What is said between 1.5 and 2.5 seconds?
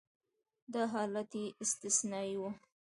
استثنایي و.